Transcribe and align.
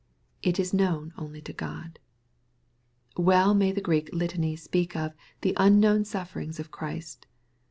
It 0.41 0.59
is 0.59 0.73
known 0.73 1.13
only 1.15 1.43
to 1.43 1.53
Grod. 1.53 1.97
Well 3.17 3.53
may 3.53 3.71
the 3.71 3.83
Oreek 3.83 4.09
Litany 4.11 4.55
speak 4.55 4.95
of 4.95 5.13
the 5.41 5.53
"unknown 5.57 6.05
sufferings 6.05 6.59
of 6.59 6.71
Christ." 6.71 7.27